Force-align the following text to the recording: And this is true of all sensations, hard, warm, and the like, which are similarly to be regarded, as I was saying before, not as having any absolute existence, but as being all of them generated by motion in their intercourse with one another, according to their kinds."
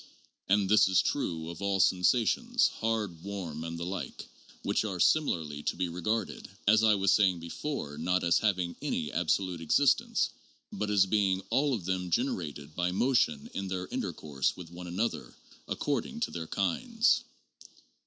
And 0.49 0.67
this 0.67 0.87
is 0.87 0.99
true 0.99 1.49
of 1.49 1.61
all 1.61 1.79
sensations, 1.79 2.69
hard, 2.79 3.21
warm, 3.23 3.63
and 3.63 3.77
the 3.77 3.85
like, 3.85 4.25
which 4.63 4.83
are 4.83 4.99
similarly 4.99 5.61
to 5.61 5.75
be 5.75 5.89
regarded, 5.89 6.49
as 6.67 6.81
I 6.83 6.95
was 6.95 7.11
saying 7.11 7.39
before, 7.39 7.99
not 7.99 8.23
as 8.23 8.39
having 8.39 8.75
any 8.81 9.11
absolute 9.11 9.61
existence, 9.61 10.31
but 10.73 10.89
as 10.89 11.05
being 11.05 11.43
all 11.51 11.75
of 11.75 11.85
them 11.85 12.09
generated 12.09 12.73
by 12.75 12.91
motion 12.91 13.47
in 13.53 13.67
their 13.67 13.85
intercourse 13.91 14.57
with 14.57 14.71
one 14.71 14.87
another, 14.87 15.35
according 15.67 16.19
to 16.21 16.31
their 16.31 16.47
kinds." 16.47 17.23